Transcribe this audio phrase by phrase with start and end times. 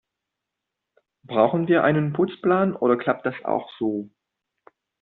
[1.27, 4.09] Brauchen wir einen Putzplan, oder klappt das auch so?